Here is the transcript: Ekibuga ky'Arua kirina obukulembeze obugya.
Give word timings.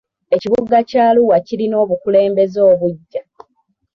Ekibuga 0.35 0.77
ky'Arua 0.89 1.37
kirina 1.45 1.75
obukulembeze 1.83 2.59
obugya. 2.71 3.21